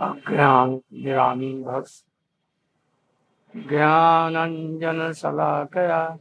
अज्ञान 0.00 0.80
निरामी 0.92 1.62
भक्स 1.62 2.04
ज्ञानंजन 3.56 5.12
शलाकया 5.12 6.18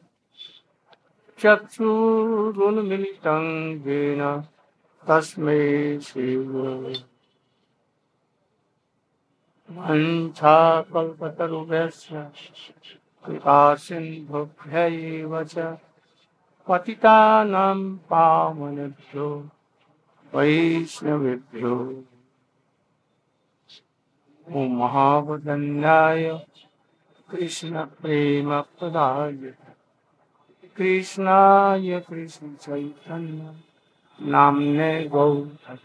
चक्षुरुन्मिलितं 1.40 3.44
येन 3.88 4.44
तस्मै 5.10 6.00
श्रीगुरवे। 6.00 7.04
वञ्छाकल्पतरुभ्यश्च 9.72 12.32
कृपा 13.26 13.76
सिन्धुभ्य 13.76 15.46
च, 15.46 15.78
पतितानां 16.68 17.96
पावनेभ्यो, 17.96 19.50
वैष्णवेभ्यो। 20.36 22.04
महावदन्याय 24.52 26.30
कृष्णप्रेमप्रदाय 27.32 29.32
कृष्णाय 30.78 32.00
कृष्णचैतन्य 32.00 33.54
नाम्ने 34.22 35.08
गौर 35.08 35.78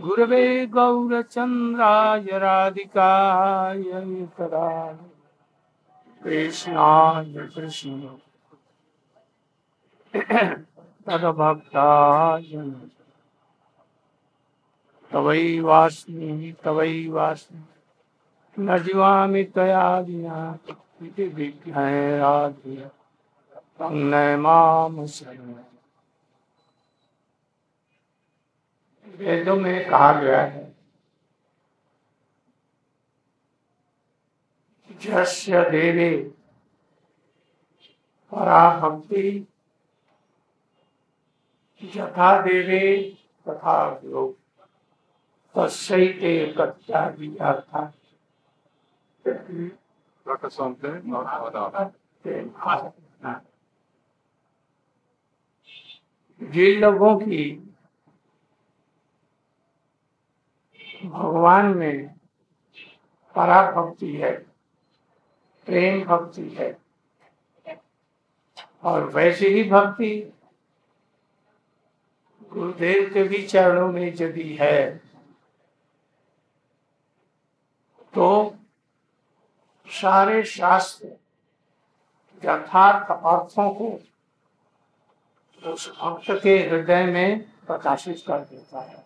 गुरवे 0.00 0.66
गौरचन्द्राय 0.66 2.38
राधिकाय 2.38 3.82
कृष्णाय 6.24 7.48
कृष्ण। 7.56 8.00
तदभक्ताय 11.08 12.52
तवैवास्मि 15.12 16.54
तवैवास्मि 16.64 17.64
न 18.56 18.78
जीवामि 18.82 19.44
त्वया 19.44 19.98
विना 20.00 20.38
इति 21.02 21.24
विज्ञाय 21.36 22.20
माम 24.36 25.04
शरण 25.06 25.54
वेदों 29.18 29.56
में 29.56 29.88
कहा 29.88 30.12
गया 30.20 30.42
है, 30.42 30.64
जस्य 35.02 35.62
देवे 35.70 36.10
परा 38.32 38.62
भक्ति 38.80 39.24
यथा 41.82 42.30
देवे 42.42 42.84
तथा 43.48 43.76
योग 44.04 44.41
कच्चा 45.56 47.08
जिन 56.40 56.80
लोगों 56.80 57.18
की 57.18 57.44
भगवान 61.04 61.66
में 61.66 62.08
परा 63.34 63.70
भक्ति 63.70 64.12
है 64.16 64.32
प्रेम 65.66 66.04
भक्ति 66.04 66.48
है 66.48 66.78
और 68.82 69.04
वैसे 69.04 69.48
ही 69.48 69.70
भक्ति 69.70 70.32
गुरुदेव 72.52 73.10
के 73.14 73.22
भी 73.22 73.46
चरणों 73.46 73.92
में 73.92 74.14
यदि 74.20 74.56
है। 74.60 75.11
तो 78.14 78.56
सारे 79.86 80.44
शास्त्र 80.44 81.06
यथार्थ 82.44 83.10
अर्थों 83.10 83.70
को 83.74 84.00
उस 85.72 85.88
भक्त 85.98 86.42
के 86.42 86.56
हृदय 86.58 87.06
में 87.06 87.42
प्रकाशित 87.66 88.24
कर 88.26 88.38
देता 88.40 88.80
है। 88.80 89.04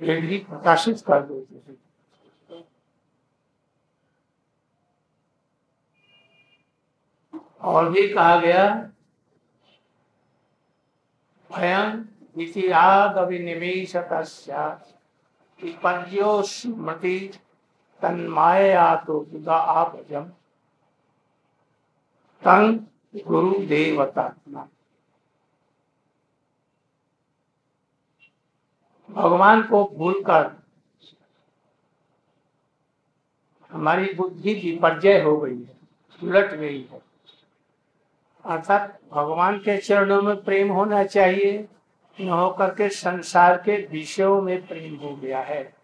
वे 0.00 0.20
भी 0.20 0.38
प्रकाशित 0.38 1.00
कर 1.00 1.22
देते 1.22 1.54
हैं। 1.54 1.78
और 7.60 7.88
भी 7.88 8.08
कहा 8.08 8.36
गया, 8.36 8.90
भयं 11.50 12.04
इतिहाद 12.42 13.16
अभिनिवेश 13.16 13.96
पंजो 15.62 16.42
स्मृति 16.42 17.18
तन्माया 18.02 18.94
तो 19.06 19.20
बुधा 19.22 19.56
आपजम। 19.56 20.24
तंग 22.42 22.78
गुरुदेवतात्मा 23.26 24.68
भगवान 29.08 29.62
को 29.62 29.84
भूलकर 29.96 30.50
हमारी 33.70 34.12
बुद्धि 34.14 34.54
भी 34.54 34.70
विपर्जय 34.70 35.20
हो 35.22 35.36
गई 35.36 35.56
है, 35.56 35.76
उलट 36.22 36.52
गई 36.52 36.82
है। 36.82 37.00
अर्थात 38.44 38.98
भगवान 39.12 39.58
के 39.58 39.76
चरणों 39.78 40.20
में 40.22 40.42
प्रेम 40.44 40.70
होना 40.72 41.02
चाहिए। 41.06 41.68
न 42.20 42.28
होकर 42.28 42.74
के 42.74 42.88
संसार 42.88 43.56
के 43.56 43.86
विषयों 43.86 44.42
में 44.42 44.66
प्रेम 44.66 44.94
हो 44.96 45.16
गया 45.16 45.40
है। 45.42 45.76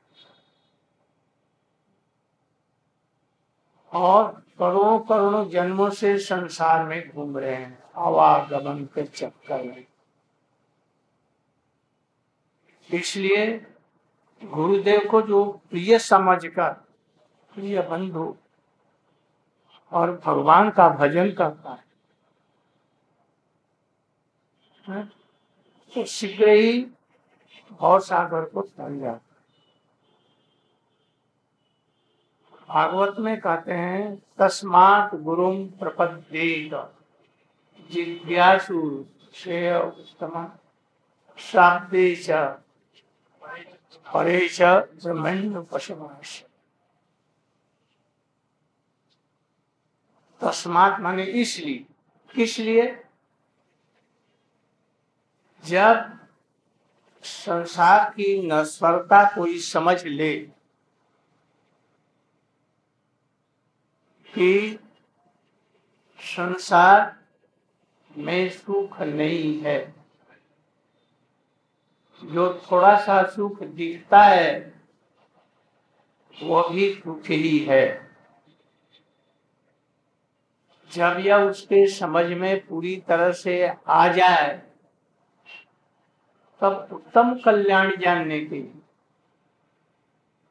और 3.92 4.32
करोड़ों 4.58 4.98
करोड़ों 4.98 5.48
जन्मों 5.50 5.90
से 5.90 6.18
संसार 6.18 6.84
में 6.86 7.10
घूम 7.10 7.38
रहे 7.38 7.54
हैं, 7.54 7.82
आवागमन 7.96 8.84
के 8.84 9.02
चक्कर 9.02 9.62
में। 9.62 9.86
इसलिए 12.90 13.66
गुरुदेव 14.44 15.08
को 15.10 15.22
जो 15.22 15.44
प्रिय 15.70 15.98
समझकर, 15.98 16.72
प्रिय 17.54 17.82
बंधु 17.82 18.36
और 19.92 20.20
भगवान 20.26 20.70
का 20.70 20.88
भजन 20.88 21.30
करता 21.32 21.78
है 24.88 25.23
तो 25.94 26.04
शीघ्र 26.04 26.48
ही 26.48 26.80
भव 27.72 27.98
सागर 28.00 28.44
को 28.44 28.62
तल 28.62 28.98
जाता 29.00 29.20
भागवत 32.68 33.18
में 33.18 33.40
कहते 33.40 33.72
हैं, 33.72 34.16
तस्मात 34.38 35.14
गुरु 35.14 35.52
प्रपद्येत। 35.80 36.74
जिज्ञासु 37.90 39.04
श्रेय 39.34 39.74
उत्तम 39.78 40.52
शाब्दे 41.38 42.14
परेश 44.06 44.60
ब्रह्मण्य 44.62 45.60
पशुमाश 45.72 46.44
तस्मात 50.40 51.00
माने 51.00 51.24
इसलिए 51.42 52.42
इसलिए 52.42 53.03
जब 55.64 56.18
संसार 57.24 58.10
की 58.10 58.46
नश्वरता 58.46 59.22
कोई 59.34 59.58
समझ 59.58 60.04
ले 60.04 60.34
कि 64.28 64.78
संसार 66.18 67.16
में 68.18 68.48
सुख 68.50 69.00
नहीं 69.00 69.60
है, 69.62 69.78
जो 72.22 72.52
थोड़ा 72.62 72.94
सा 72.96 73.22
सुख 73.26 73.62
दिखता 73.62 74.22
है 74.22 74.74
वह 76.34 76.68
भी 76.68 76.92
सुख 76.94 77.30
ही 77.30 77.58
है। 77.58 77.86
जब 80.92 81.16
यह 81.20 81.36
उसके 81.36 81.86
समझ 81.86 82.26
में 82.26 82.66
पूरी 82.66 82.96
तरह 83.08 83.32
से 83.32 83.66
आ 83.88 84.06
जाए 84.08 84.62
तब 86.60 86.88
उत्तम 86.92 87.34
कल्याण 87.44 87.96
जानने 87.96 88.40
के 88.40 88.56
लिए। 88.56 88.72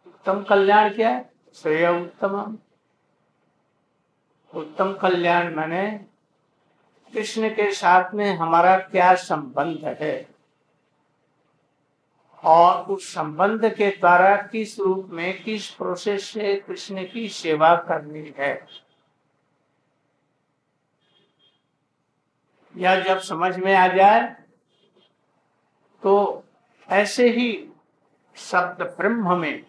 उत्तम 0.07 0.43
कल्याण 0.43 0.93
क्या 0.93 1.09
है? 1.09 1.33
श्रेय 1.53 1.87
उत्तम 1.87 2.57
उत्तम 4.55 4.93
कल्याण 4.93 5.55
मैंने 5.55 5.97
कृष्ण 7.13 7.49
के 7.49 7.71
साथ 7.71 8.13
में 8.13 8.35
हमारा 8.35 8.79
क्या 8.79 9.15
संबंध 9.15 9.85
है? 9.85 10.27
और 12.43 12.85
उस 12.85 13.13
संबंध 13.13 13.65
के 13.65 13.89
द्वारा 13.89 14.35
किस 14.35 14.79
रूप 14.79 15.09
में 15.09 15.43
किस 15.43 15.69
प्रोसेस 15.69 16.25
से 16.25 16.55
कृष्ण 16.55 17.07
की 17.13 17.29
सेवा 17.29 17.75
करनी 17.75 18.33
है? 18.37 18.67
यह 22.75 23.03
जब 23.03 23.17
समझ 23.19 23.57
में 23.57 23.75
आ 23.75 23.87
जाए 23.87 24.42
तो 26.03 26.43
ऐसे 26.89 27.29
ही 27.29 27.69
शब्द 28.35 28.81
ब्रह्म 28.81 29.37
में 29.37 29.65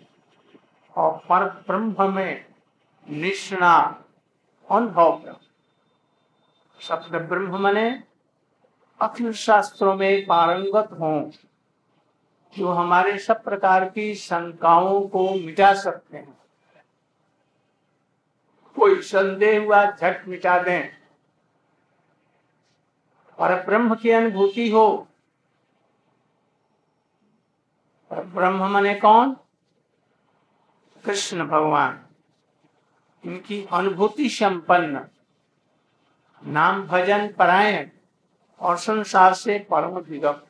और 0.97 1.19
पर 1.19 1.45
ब्रह्म 1.45 2.15
में 2.15 2.45
निष्णा 3.11 4.05
अनुभव 4.71 5.37
शब्द 6.81 7.15
ब्रह्म 7.17 7.57
मने 7.57 8.03
अखिल 9.01 9.33
शास्त्रों 9.33 9.97
में 9.97 10.27
पारंगत 10.27 10.89
हों, 10.93 11.31
जो 12.59 12.73
हमारे 12.73 13.19
सब 13.19 13.45
प्रकार 13.45 13.89
की 13.91 14.15
शंकाओं 14.15 15.09
को 15.09 15.35
मिटा 15.35 15.75
सकते 15.75 16.17
हैं। 16.17 16.39
कोई 18.77 19.01
संदेह 19.03 19.65
हुआ, 19.65 19.91
झट 19.91 20.29
मिटा 20.29 20.59
दें। 20.59 20.89
और 23.39 23.55
ब्रह्म 23.63 23.95
की 23.95 24.11
अनुभूति 24.11 24.71
हो 24.71 25.09
और 28.15 28.25
ब्रह्म 28.25 28.71
मने 28.71 28.95
कौन? 28.95 29.37
कृष्ण 31.05 31.47
भगवान। 31.47 32.07
इनकी 33.25 33.67
अनुभूति 33.73 34.29
संपन्न। 34.29 35.07
नाम 36.47 36.87
भजन 36.87 37.33
परायण 37.33 37.89
और 38.61 38.77
संसार 38.77 39.35
से 39.35 39.59
परम 39.59 39.99
विगत 39.99 40.47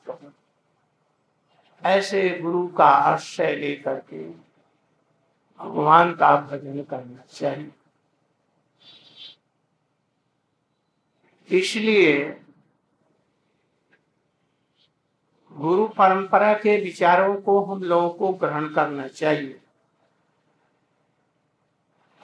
ऐसे 1.85 2.39
गुरु 2.41 2.69
का 2.69 2.85
आश्रय 2.85 3.57
लेकर 3.57 4.01
के 4.01 4.31
भगवान 5.59 6.15
का 6.15 6.37
भजन 6.37 6.83
करना 6.83 7.23
चाहिए। 7.31 7.73
इसलिए 11.59 12.44
गुरु 15.55 15.87
परंपरा 15.89 16.53
के 16.55 16.77
विचारों 16.81 17.35
को 17.43 17.61
हम 17.65 17.83
लोगों 17.83 18.09
को 18.11 18.33
ग्रहण 18.33 18.69
करना 18.69 19.07
चाहिए। 19.09 19.61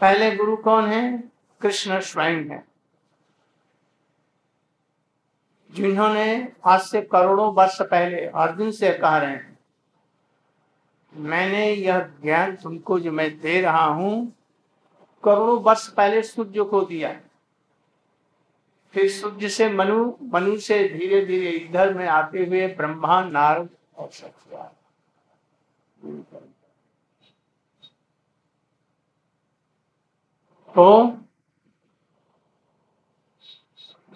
पहले 0.01 0.31
गुरु 0.37 0.57
कौन 0.57 0.89
है? 0.89 1.23
कृष्ण 1.61 2.01
स्वयं 2.01 2.45
है। 2.45 2.65
जिन्होंने 5.73 6.53
आज 6.65 6.81
से 6.81 7.01
करोड़ों 7.03 7.53
वर्ष 7.55 7.81
पहले 7.83 8.27
अर्जुन 8.27 8.71
से 8.71 8.91
कह 8.93 9.17
रहे 9.17 9.31
हैं, 9.31 9.59
मैंने 11.15 11.71
यह 11.73 11.99
ज्ञान 12.23 12.57
तुमको 12.57 12.99
जो 13.01 13.13
मैं 13.13 13.31
दे 13.41 13.61
रहा 13.61 13.85
हूँ, 13.85 14.33
करोड़ों 15.25 15.61
वर्ष 15.63 15.87
पहले 15.89 16.23
सूर्य 16.23 16.65
को 16.65 16.81
दिया 16.83 17.11
फिर 18.95 19.11
सूर्य 19.11 19.49
से 19.49 19.69
मनु 19.69 19.99
मनु 20.33 20.57
से 20.59 20.83
धीरे 20.89 21.25
धीरे 21.27 21.51
इधर 21.51 21.95
में 21.95 22.07
आते 22.09 22.45
हुए 22.45 22.67
ब्रह्मा, 22.67 23.23
नारद 23.25 23.69
और 23.97 24.11
सत्या 24.11 24.63
तो 30.75 31.07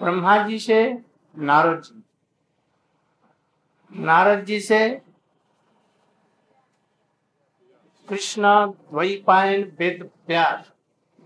ब्रह्मा 0.01 0.37
जी 0.49 0.59
से 0.59 0.81
नारद 1.35 1.83
जी। 1.83 2.03
नारद 3.93 4.45
जी 4.45 4.61
से 4.61 4.79
कृष्ण, 8.09 8.43
द्वैपायन, 8.67 9.63
वेद, 9.79 10.11
व्यास, 10.29 10.73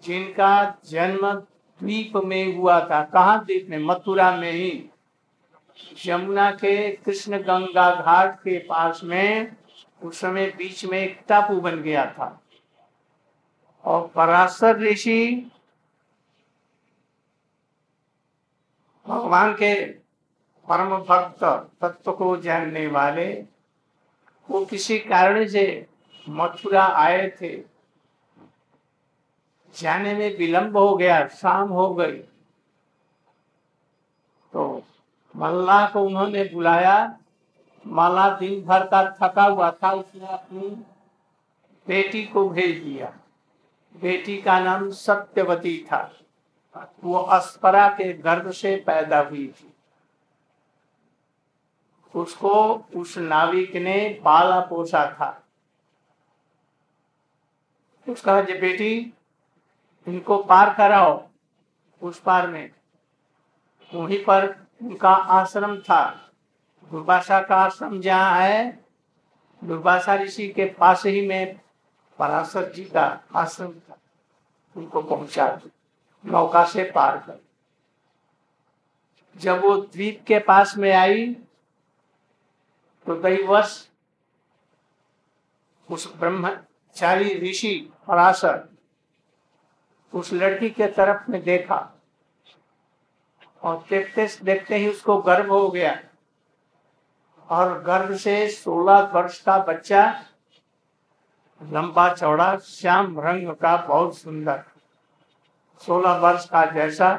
जिनका 0.05 0.53
जन्म 0.85 1.43
द्वीप 1.81 2.17
में 2.17 2.57
हुआ 2.57 2.81
था, 2.81 3.05
कहा 3.05 3.37
द्वीप 3.37 3.67
में? 3.71 3.79
मथुरा 3.79 4.37
में 4.37 4.53
ही। 4.53 4.91
यमुना 6.07 6.51
के, 6.51 6.93
कृष्ण 6.93 7.39
गंगा 7.39 7.95
घाट 7.95 8.39
के 8.39 8.59
पास 8.59 9.01
में, 9.05 9.57
उस 10.03 10.21
समय 10.21 10.47
बीच 10.47 10.85
में 10.85 10.99
एक 10.99 11.21
टापू 11.29 11.61
बन 11.61 11.83
गया 11.83 12.07
था। 12.07 12.43
और 13.85 14.09
पराशर 14.09 14.79
ऋषि 14.79 15.51
भगवान 19.09 19.53
के 19.53 19.87
परम 20.69 20.99
भक्त, 20.99 21.45
तत्व 21.81 22.13
को 22.13 22.37
जानने 22.37 22.87
वाले, 22.87 23.45
वो 24.51 24.65
किसी 24.65 24.99
कारण 24.99 25.49
से 25.49 25.87
मथुरा 26.29 26.85
आए 26.85 27.31
थे। 27.43 27.78
जाने 29.77 30.15
में 30.15 30.39
विलंब 30.39 30.77
हो 30.77 30.97
गया, 30.97 31.29
शाम 31.29 31.69
हो 31.69 31.95
गई। 31.95 32.19
तो 34.53 34.83
मल्ला 35.37 35.89
को 35.89 36.03
उन्होंने 36.03 36.45
बुलाया। 36.45 37.19
माला 37.87 38.37
दिन 38.37 38.65
भर 38.65 38.87
का 38.87 39.17
थका 39.23 39.43
हुआ 39.43 39.71
था, 39.71 39.93
उसने 39.93 40.27
अपनी 40.27 40.69
बेटी 41.89 42.25
को 42.25 42.49
भेज 42.49 42.85
दिया। 42.85 43.15
बेटी 44.01 44.43
का 44.43 44.61
नाम 44.61 44.91
सत्यवती 44.91 45.87
था। 45.93 46.13
वो 47.05 47.15
अस्परा 47.15 47.89
के 47.89 48.13
गर्भ 48.13 48.51
से 48.51 48.77
पैदा 48.77 49.21
हुई 49.21 49.49
थी। 49.49 49.73
उसको, 52.15 52.75
उस 52.97 53.19
नाविक 53.19 53.77
ने 53.77 54.21
पाला 54.25 54.61
पोसा 54.61 55.11
था। 55.11 55.43
उसका 58.13 58.41
बेटी 58.41 59.13
इनको 60.09 60.37
पार 60.43 60.75
कराओ 60.75 61.29
उस 62.03 62.21
पार 62.21 62.47
में। 62.47 62.71
वहीं 63.93 64.25
पर 64.25 64.47
उनका 64.83 65.11
आश्रम 65.11 65.77
था। 65.79 66.31
दुर्भाषा 66.91 67.41
का 67.41 67.57
आश्रम 67.57 68.01
जहाँ 68.01 68.41
है, 68.41 68.85
दुर्भाषा 69.63 70.15
ऋषि 70.15 70.49
के 70.49 70.65
पास 70.79 71.07
ही 71.07 71.27
में 71.27 71.61
पराशर 72.19 72.73
जी 72.73 72.85
का 72.85 73.07
आश्रम 73.37 73.73
था। 73.73 73.99
उनको 74.77 75.03
पहुँचा 75.03 75.61
नौका 76.25 76.65
से 76.65 76.85
पार 76.91 77.17
कर। 77.19 77.41
जब 79.37 79.61
वो 79.63 79.77
द्वीप 79.77 80.25
के 80.27 80.39
पास 80.39 80.77
में 80.77 80.93
आई 80.93 81.27
तो 83.07 83.15
दैवश 83.15 83.89
उस 85.89 86.13
ब्रह्मचारी 86.17 87.35
ऋषि 87.41 87.75
पराशर 88.09 88.69
उस 90.13 90.33
लड़की 90.33 90.71
के 90.71 90.87
तरफ़ 90.89 91.31
में 91.31 91.43
देखा 91.43 91.79
और 93.63 93.85
देखते 93.91 94.27
देखते 94.45 94.77
ही 94.77 94.89
उसको 94.89 95.17
गर्व 95.23 95.53
हो 95.53 95.69
गया। 95.69 95.99
और 97.49 97.83
गर्भ 97.83 98.15
से 98.17 98.49
सोलह 98.49 99.01
वर्ष 99.15 99.41
का 99.41 99.59
बच्चा, 99.59 100.03
लंबा 101.61 102.09
चौड़ा, 102.15 102.57
श्याम 102.57 103.21
रंग 103.21 103.51
का, 103.53 103.77
बहुत 103.77 104.19
सुंदर। 104.19 104.63
सोलह 105.83 106.17
वर्ष 106.19 106.49
का 106.49 106.65
जैसा 106.65 107.13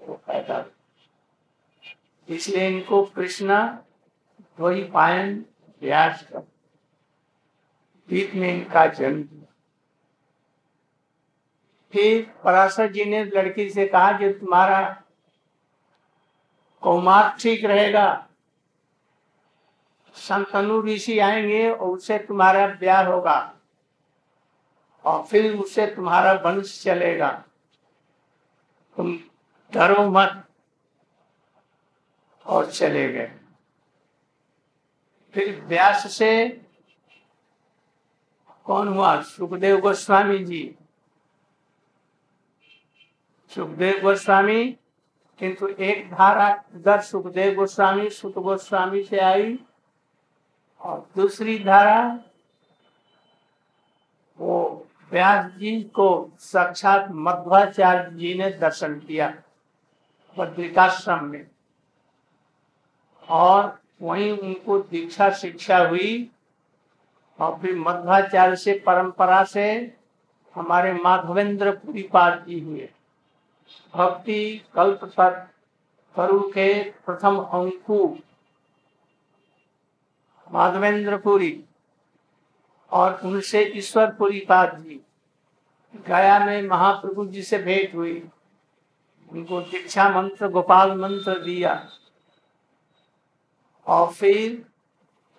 वो 0.00 0.14
पैदा 0.26 0.64
इसलिए 2.28 2.68
इनको 2.68 3.02
कृष्णा 3.04 3.60
वही 4.60 4.82
पायन 4.84 5.44
व्यास 5.82 6.24
बीच 8.08 8.34
में 8.34 8.48
इनका 8.48 8.86
जन्म 8.86 9.39
फिर 11.92 12.34
पराशर 12.44 12.92
जी 12.92 13.04
ने 13.04 13.24
लड़की 13.24 13.70
से 13.70 13.86
कहा 13.86 14.12
कि 14.18 14.32
तुम्हारा 14.32 14.80
कौमार 16.82 17.36
ठीक 17.40 17.64
रहेगा। 17.64 18.26
संतनु 20.14 20.82
ऋषि 20.82 21.18
आएँगे 21.18 21.70
और 21.70 21.88
उससे 21.88 22.18
तुम्हारा 22.18 22.66
ब्याह 22.66 23.06
होगा 23.06 23.54
और 25.04 25.22
फिर 25.22 25.54
उससे 25.56 25.86
तुम्हारा 25.86 26.32
वंश 26.32 26.82
चलेगा। 26.82 27.30
तुम 28.96 29.18
डरो 29.72 30.10
मत 30.10 30.44
और 32.46 32.70
चले 32.70 33.12
गए। 33.12 33.32
फिर 35.34 35.60
व्यास 35.60 36.06
से 36.12 36.48
कौन 38.64 38.88
हुआ? 38.88 39.20
सुखदेव 39.22 39.80
गोस्वामी 39.80 40.38
जी। 40.38 40.76
सुखदेव 43.54 44.02
गोस्वामी 44.02 44.68
किंतु 45.38 45.68
एक 45.68 46.10
धारा 46.10 46.64
इधर 46.74 47.00
सुखदेव 47.00 47.54
गोस्वामी, 47.54 48.10
सुत 48.10 48.34
गोस्वामी 48.38 49.02
से 49.02 49.18
आई। 49.18 49.58
और 50.80 51.08
दूसरी 51.16 51.58
धारा, 51.58 52.18
वो 54.38 54.86
व्यास 55.12 55.52
जी 55.52 55.82
को 55.82 56.32
साक्षात 56.38 57.06
मध्वाचार्य 57.10 58.16
जी 58.16 58.34
ने 58.34 58.50
दर्शन 58.50 59.00
किया 59.00 59.34
बद्रिकाश्रम 60.38 61.24
में। 61.24 61.46
और 63.28 63.80
वहीं 64.02 64.38
उनको 64.38 64.78
दीक्षा 64.78 65.30
शिक्षा 65.30 65.78
हुई। 65.78 66.30
और 67.40 67.58
फिर 67.58 67.76
मध्वाचार्य 67.76 68.56
से 68.56 68.82
परंपरा 68.86 69.44
से 69.44 69.96
हमारे 70.54 70.92
माधवेंद्र 70.92 71.70
पुरी 71.70 72.02
पाद 72.02 72.44
जी 72.48 72.60
हुए। 72.60 72.88
भक्ति 73.94 74.64
कल्प 74.74 75.04
तक 75.04 75.48
करु 76.16 76.40
के 76.40 76.82
प्रथम 76.90 77.38
अंकु। 77.38 78.18
माधवेंद्रपुरी 80.52 81.64
और 82.90 83.20
उनसे 83.24 83.62
ईश्वरपुरी 83.62 84.40
पाद 84.40 84.78
जी 84.78 85.00
गया 86.08 86.38
में 86.46 86.62
महाप्रभु 86.62 87.26
जी 87.26 87.42
से 87.42 87.58
भेंट 87.58 87.94
हुई। 87.94 88.28
उनको 89.32 89.60
दीक्षा 89.60 90.08
मंत्र, 90.10 90.48
गोपाल 90.48 90.92
मंत्र 91.00 91.38
दिया। 91.38 91.88
और 93.86 94.12
फिर 94.12 94.66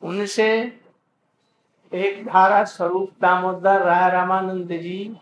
उनसे 0.01 0.79
एक 1.93 2.25
धारा 2.27 2.63
स्वरूप 2.63 3.11
दामोदर 3.21 3.81
राय 3.81 4.09
रामानंद 4.11 4.71
जी, 4.71 5.17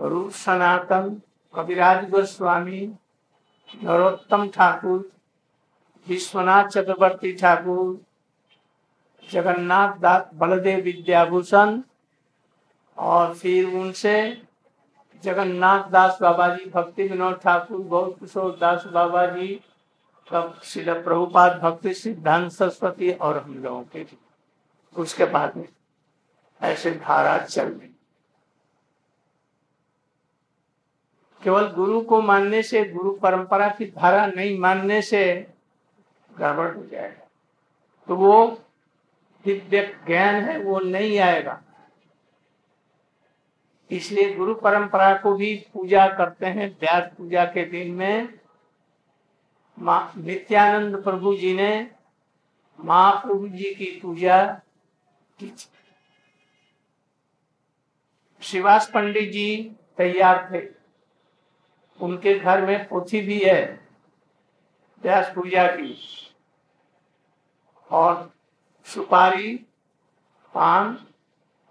रूप 0.00 0.30
सनातन 0.30 1.22
कविराज 1.54 2.08
गोस्वामी 2.10 2.80
नरोत्तम 3.74 4.48
ठाकुर, 4.48 4.98
विश्वनाथ 6.06 6.68
चक्रवर्ती 6.68 7.32
ठाकुर, 7.32 8.00
जगन्नाथ 9.28 9.98
दास 10.00 10.30
बलदेव 10.34 10.80
विद्याभूषण 10.84 11.80
और 12.98 13.34
फिर 13.34 13.74
उनसे 13.74 14.16
जगन्नाथ 15.24 15.90
दास 15.90 16.18
बाबा 16.22 16.48
जी 16.56 16.70
भक्ति 16.70 17.08
विनोद 17.08 17.38
ठाकुर, 17.44 17.80
गौर 17.80 18.10
किशोर 18.20 18.56
दास 18.60 18.86
बाबा 18.92 19.26
जी 19.26 19.60
शिल 20.64 20.92
प्रभुपाद 21.02 21.60
भक्ति 21.62 21.94
सिद्धांत 21.94 22.50
सरस्वती 22.52 23.12
और 23.12 23.38
हम 23.38 23.62
लोगों 23.62 23.82
के 23.86 24.06
उसके 24.96 25.24
बाद 25.26 25.56
में 25.56 25.68
ऐसे 26.60 26.90
धारा 26.90 27.38
चल 27.38 27.68
रही। 27.68 27.91
केवल 31.44 31.68
गुरु 31.68 32.00
को 32.00 32.20
मानने 32.22 32.62
से, 32.62 32.84
गुरु 32.84 33.10
परंपरा 33.10 33.68
की 33.68 33.86
धारा 33.86 34.26
नहीं 34.26 34.58
मानने 34.58 35.02
से 35.02 35.46
गड़बड़ 36.38 36.74
हो 36.76 36.86
जाएगा। 36.86 37.28
तो 38.08 38.16
वो 38.16 38.46
दिव्य 39.44 39.82
ज्ञान 40.06 40.34
है, 40.34 40.58
वो 40.58 40.80
नहीं 40.80 41.18
आएगा। 41.18 41.62
इसलिए 43.90 44.34
गुरु 44.34 44.54
परंपरा 44.54 45.14
को 45.16 45.32
भी 45.34 45.54
पूजा 45.72 46.06
करते 46.08 46.46
हैं, 46.46 46.76
व्यास 46.80 47.10
पूजा 47.18 47.44
के 47.44 47.64
दिन 47.64 47.90
में। 47.90 48.38
नित्यानंद 49.78 51.02
प्रभु 51.04 51.34
जी 51.36 51.54
ने 51.54 51.90
महाप्रभु 52.80 53.48
जी 53.48 53.74
की 53.74 54.00
पूजा 54.02 54.44
की 55.38 55.54
शिवास 58.42 58.90
पंडित 58.94 59.30
जी 59.32 59.76
तैयार 59.96 60.48
थे। 60.52 60.81
उनके 62.02 62.38
घर 62.38 62.64
में 62.66 62.88
पोथी 62.88 63.20
भी 63.20 63.38
है, 63.40 63.62
व्यास 65.02 65.32
पूजा 65.34 65.66
की। 65.66 65.94
और 67.90 68.30
सुपारी, 68.86 69.54
पान 70.54 70.96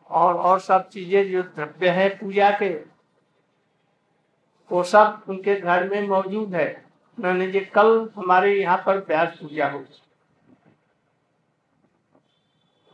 और 0.10 0.36
और 0.36 0.60
सब 0.60 0.88
चीज़ें 0.90 1.32
जो 1.32 1.42
द्रव्य 1.44 1.90
है 1.90 2.08
पूजा 2.18 2.50
के, 2.52 2.70
वो 4.72 4.84
सब 4.84 5.24
उनके 5.30 5.56
घर 5.56 5.90
में 5.90 6.08
मौजूद 6.08 6.56
है। 6.56 6.70
उन्होंने 7.18 7.52
जी, 7.52 7.60
कल 7.60 8.10
हमारे 8.16 8.54
यहाँ 8.56 8.78
पर 8.86 8.98
व्यास 9.08 9.38
पूजा 9.42 9.70
हो 9.70 9.84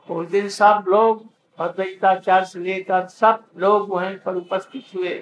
उस 0.10 0.28
दिन 0.30 0.48
सब 0.50 0.86
लोग 0.88 1.26
अद्वैताचार्य 1.60 2.46
से 2.46 2.60
लेकर 2.60 3.08
सब 3.08 3.44
लोग 3.58 3.90
वहीं 3.90 4.16
पर 4.18 4.36
उपस्थित 4.36 4.96
हुए। 4.96 5.14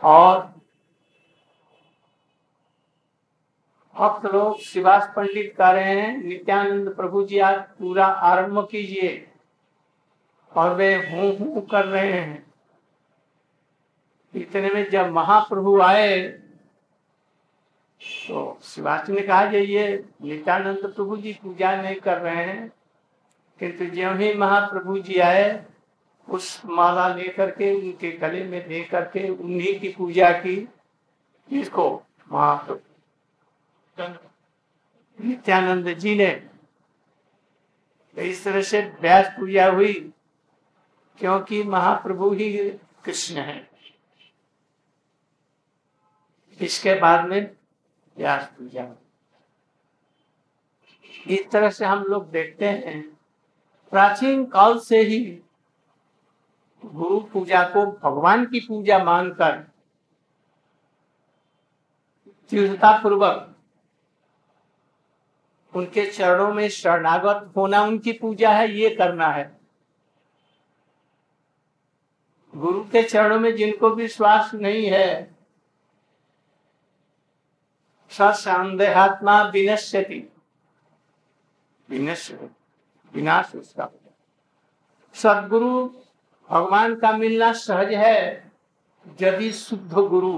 और 0.00 0.40
भक्त 3.96 4.26
लोग 4.26 4.58
शिवास 4.60 5.10
पंडित 5.16 5.54
कह 5.58 5.70
रहे 5.70 5.94
हैं, 5.94 6.16
नित्यानंद 6.18 6.94
प्रभु 6.96 7.22
जी, 7.24 7.38
आज 7.40 7.56
पूरा 7.78 8.06
आरंभ 8.06 8.66
कीजिए। 8.70 9.26
और 10.52 10.74
वे 10.74 10.94
हूँ 11.06 11.36
हूँ 11.38 11.66
कर 11.66 11.84
रहे 11.86 12.12
हैं। 12.12 12.46
इतने 14.34 14.70
में 14.70 14.88
जब 14.90 15.10
महाप्रभु 15.12 15.80
आए 15.82 16.22
तो 18.00 18.58
शिवास 18.64 19.08
ने 19.10 19.20
कहा 19.20 19.44
जाइए 19.50 19.86
नित्यानंद 20.22 20.86
प्रभु 20.86 21.16
जी 21.16 21.32
पूजा 21.42 21.70
नहीं 21.82 21.94
कर 21.96 22.18
रहे 22.18 22.44
हैं, 22.44 22.68
किंतु 23.60 23.86
ज्यो 23.86 24.12
ही 24.14 24.32
महाप्रभु 24.34 24.98
जी 24.98 25.18
आए 25.20 25.50
उस 26.28 26.60
माला 26.66 27.08
लेकर 27.14 27.50
के, 27.50 27.72
उनके 27.74 28.10
गले 28.12 28.42
में 28.44 28.68
दे 28.68 28.82
करके, 28.84 29.28
उन्हीं 29.28 29.78
की 29.80 29.88
पूजा 29.88 30.30
की 30.32 30.56
इसको 31.48 32.02
महाप्रभु 32.30 32.80
नित्यानंद 35.18 35.88
जी 35.94 36.14
ने 36.14 36.30
तो 38.16 38.22
इस 38.22 38.44
तरह 38.44 38.62
से 38.62 38.80
व्यास 39.00 39.26
पूजा 39.38 39.66
हुई, 39.68 39.92
क्योंकि 41.20 41.62
महाप्रभु 41.64 42.30
ही 42.32 42.48
कृष्ण 43.04 43.36
है। 43.38 43.68
इसके 46.60 46.94
बाद 47.00 47.28
में 47.28 47.50
व्यास 48.16 48.46
पूजा 48.58 48.86
इस 51.26 51.50
तरह 51.50 51.70
से 51.70 51.84
हम 51.84 52.02
लोग 52.04 52.30
देखते 52.30 52.66
हैं। 52.66 53.00
प्राचीन 53.92 54.44
काल 54.46 54.78
से 54.78 55.00
ही 55.00 55.20
गुरु 56.84 57.20
पूजा 57.20 57.62
को 57.68 57.86
भगवान 57.86 58.44
की 58.46 58.60
पूजा 58.60 58.98
मानकर 59.04 59.56
तीर्थता 62.50 62.90
पूर्वक 63.02 63.54
उनके 65.74 66.10
चरणों 66.10 66.52
में 66.54 66.68
शरणागत 66.68 67.52
होना 67.56 67.82
उनकी 67.82 68.12
पूजा 68.12 68.50
है, 68.50 68.70
ये 68.72 68.90
करना 68.90 69.28
है। 69.28 69.60
गुरु 72.56 72.84
के 72.84 73.02
चरणों 73.02 73.38
में 73.40 73.54
जिनको 73.56 73.88
विश्वास 73.90 74.54
नहीं 74.54 74.86
है 74.86 75.36
सत्संदेहात्मा 78.10 79.42
विनश्यति। 79.42 80.28
विनाश 81.88 83.54
उसका। 83.54 83.88
सदगुरु 85.14 85.88
भगवान 86.50 86.94
का 87.00 87.12
मिलना 87.12 87.52
सहज 87.54 87.92
है 87.94 88.52
यदि 89.20 89.50
शुद्ध 89.52 89.92
गुरु 89.92 90.32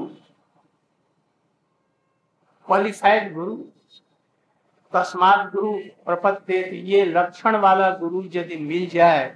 क्वालिफाइड 2.69 3.33
गुरु, 3.35 3.57
तस्मात 4.93 5.52
गुरु 5.52 5.73
प्रपत्ति 6.07 6.57
ये 6.93 7.05
लक्षण 7.05 7.57
वाला 7.57 7.90
गुरु 7.97 8.23
यदि 8.35 8.57
मिल 8.59 8.87
जाए 8.88 9.29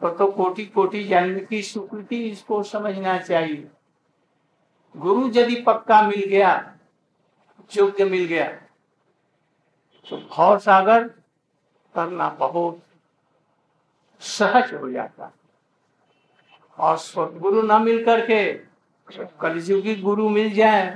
तो 0.00 0.08
तो 0.10 0.26
कोटि 0.32 0.64
कोटि 0.66 1.02
जन्म 1.04 1.38
की 1.46 1.62
स्वीकृति 1.62 2.16
इसको 2.28 2.62
समझना 2.62 3.18
चाहिए। 3.18 3.68
गुरु 4.94 5.28
यदि 5.34 5.60
पक्का 5.62 6.00
मिल 6.02 6.24
गया, 6.28 6.50
योग्य 7.70 8.04
मिल 8.04 8.24
गया 8.24 8.46
तो 10.06 10.16
भव 10.30 10.58
सागर 10.58 11.08
करना 11.94 12.28
बहुत 12.40 12.82
सहज 14.20 14.72
हो 14.74 14.90
जाता 14.90 15.32
और 16.78 16.96
सदगुरु 16.96 17.62
न 17.62 17.82
मिल 17.82 18.04
करके 18.04 18.52
कलयुगी 19.40 19.94
गुरु 19.96 20.28
मिल 20.28 20.50
जाए। 20.54 20.86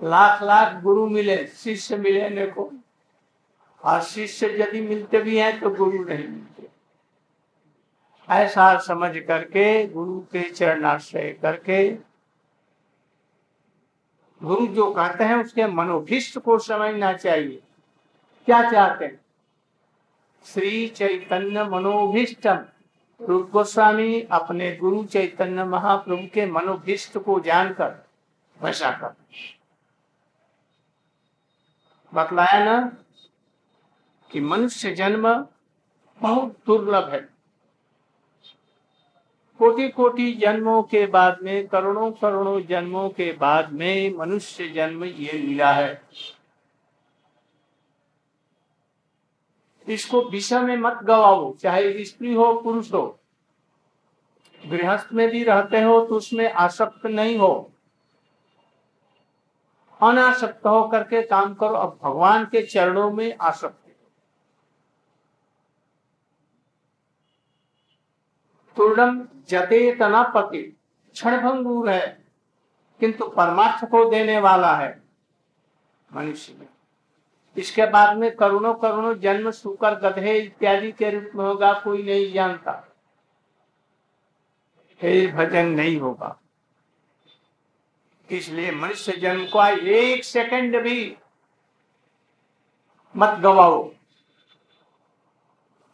लाख 0.00 0.42
लाख 0.42 0.82
गुरु 0.82 1.06
मिले, 1.06 1.46
शिष्य 1.46 1.96
मिले 1.96 2.28
ने 2.30 2.46
को 2.46 2.70
और 3.84 4.00
शिष्य 4.02 4.46
यदि 4.62 4.80
मिलते 4.80 5.22
भी 5.22 5.38
हैं 5.38 5.60
तो 5.60 5.70
गुरु 5.70 6.04
नहीं 6.04 6.28
मिलते। 6.28 6.68
ऐसा 8.28 8.78
समझ 8.78 9.16
करके, 9.18 9.86
गुरु 9.86 10.20
के 10.32 10.50
चरणाश्रय 10.50 11.32
करके, 11.42 11.90
गुरु 14.40 14.66
जो 14.66 14.90
कहते 14.92 15.24
हैं 15.24 15.36
उसके 15.36 15.66
मनोभिष्ट 15.66 16.38
को 16.38 16.58
समझना 16.58 17.12
चाहिए। 17.12 17.62
क्या 18.46 18.70
चाहते 18.70 19.04
हैं? 19.04 19.25
श्री 20.46 20.88
चैतन्य 20.88 21.64
मनोभिष्टम 21.64 22.58
रूप 23.20 23.50
गोस्वामी 23.50 24.20
अपने 24.32 24.76
गुरु 24.76 25.02
चैतन्य 25.04 25.64
महाप्रभु 25.64 26.26
के 26.34 26.46
मनोभिष्ट 26.46 27.18
को 27.18 27.40
जानकर 27.40 27.94
वैसा 28.62 28.90
कर। 28.90 29.14
बतलाया 32.12 32.64
ना 32.64 32.76
कि 34.30 34.40
मनुष्य 34.40 34.94
जन्म 34.94 35.28
बहुत 36.20 36.56
दुर्लभ 36.66 37.08
है। 37.08 37.20
कोटि 39.60 39.88
कोटि 39.88 40.32
जन्मों 40.32 40.82
के 40.82 41.06
बाद 41.06 41.38
में 41.42 41.66
करोड़ों 41.66 42.10
करोड़ों 42.12 42.60
जन्मों 42.60 43.08
के 43.08 43.32
बाद 43.32 43.72
में 43.72 44.14
मनुष्य 44.16 44.68
जन्म 44.68 45.04
ये 45.04 45.42
मिला 45.48 45.72
है। 45.72 46.02
इसको 49.86 50.22
विषय 50.30 50.60
में 50.60 50.76
मत 50.76 50.98
गवाओ, 51.02 51.54
चाहे 51.54 52.04
स्त्री 52.04 52.34
हो, 52.34 52.52
पुरुष 52.60 52.92
हो। 52.94 53.18
गृहस्थ 54.60 55.12
में 55.12 55.28
भी 55.30 55.42
रहते 55.44 55.80
हो 55.82 56.00
तो 56.06 56.14
उसमें 56.14 56.50
आसक्त 56.50 57.06
नहीं 57.06 57.36
हो। 57.38 57.72
अनासक्त 60.00 60.66
होकर 60.66 61.02
के 61.02 61.22
काम 61.22 61.54
करो, 61.54 61.74
अब 61.74 61.98
भगवान 62.02 62.44
के 62.44 62.62
चरणों 62.62 63.10
में 63.10 63.36
आसक्त 63.36 63.82
तुर्णम 68.76 69.20
जते 69.48 69.94
तना 69.96 70.22
पति 70.34 70.62
क्षण 71.16 71.40
भंगूर 71.42 71.90
है, 71.90 72.06
किंतु 73.00 73.28
परमार्थ 73.28 73.84
को 73.90 74.04
देने 74.10 74.38
वाला 74.40 74.74
है। 74.76 75.02
मनुष्य 76.10 76.56
में 76.58 76.66
इसके 77.56 77.86
बाद 77.86 78.16
में 78.16 78.36
करोड़ों 78.36 78.74
करोड़ों 78.74 79.14
जन्म, 79.14 79.50
सुकर, 79.50 79.94
गधे 79.94 80.38
इत्यादि 80.38 80.92
के 80.92 81.10
रूप 81.10 81.30
में 81.34 81.44
होगा, 81.44 81.72
कोई 81.72 82.02
नहीं 82.02 82.32
जानता। 82.32 82.88
हे 85.02 85.26
भजन 85.26 85.66
नहीं 85.66 86.00
होगा। 86.00 86.40
इसलिए 88.30 88.70
मनुष्य 88.70 89.12
जन्म 89.12 89.46
को 89.46 89.66
एक 89.66 90.24
सेकंड 90.24 90.82
भी 90.82 91.16
मत 93.16 93.38
गवाओ। 93.38 93.90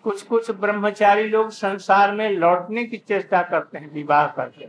कुछ 0.04 0.22
कुछ 0.22 0.50
ब्रह्मचारी 0.50 1.28
लोग 1.28 1.50
संसार 1.50 2.12
में 2.12 2.30
लौटने 2.30 2.84
की 2.84 2.96
चेष्टा 2.96 3.42
करते 3.42 3.78
हैं, 3.78 3.92
विवाह 3.92 4.26
करके 4.26 4.68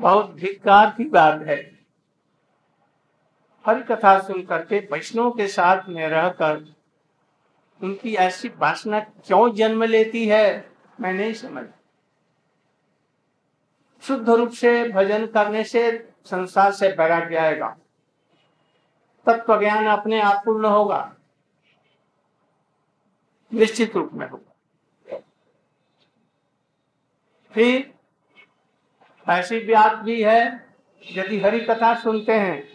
बहुत 0.00 0.34
धिकार 0.34 0.90
की 0.90 1.04
बात 1.04 1.42
है। 1.42 1.79
हर 3.66 3.82
कथा 3.82 4.20
सुन 4.20 4.42
करके 4.42 4.78
वैष्णव 4.78 5.30
के 5.30 5.48
साथ 5.48 5.88
में 5.88 6.08
रहकर 6.08 6.74
उनकी 7.82 8.14
ऐसी 8.14 8.48
वासना 8.48 9.00
क्यों 9.00 9.54
जन्म 9.54 9.84
लेती 9.84 10.28
है, 10.28 10.72
मैं 11.00 11.12
नहीं 11.12 11.32
समझ। 11.32 11.66
शुद्ध 14.02 14.30
रूप 14.30 14.50
से 14.50 14.88
भजन 14.88 15.26
करने 15.26 15.64
से 15.64 16.12
संसार 16.24 16.72
से 16.72 16.88
बैराग 16.88 17.32
जाएगा। 17.32 17.76
तत्व 19.26 19.60
ज्ञान 19.60 19.86
अपने 19.86 20.20
आप 20.20 20.42
पूर्ण 20.44 20.66
होगा। 20.66 21.16
निश्चित 23.54 23.96
रूप 23.96 24.10
में 24.12 24.28
होगा। 24.28 24.54
फिर 27.52 27.94
ऐसी 29.28 29.60
बात 29.60 29.96
भी 29.96 30.22
है, 30.22 30.66
यदि 31.12 31.40
हरि 31.40 31.60
कथा 31.60 31.94
सुनते 31.94 32.32
हैं 32.32 32.69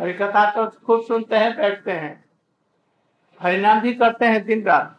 हरि 0.00 0.12
कथा 0.12 0.50
तो 0.50 0.66
खूब 0.86 1.02
सुनते 1.04 1.36
हैं 1.36 1.56
बैठते 1.56 1.92
हैं। 1.92 2.24
हरिनाम 3.40 3.80
भी 3.80 3.94
करते 3.94 4.26
हैं 4.26 4.44
दिन 4.44 4.62
रात। 4.64 4.98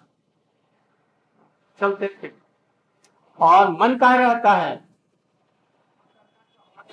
चलते 1.80 2.08
फिर। 2.08 2.34
और 3.40 3.70
मन 3.70 3.98
कहा 3.98 4.16
रहता 4.16 4.54
है? 4.54 4.76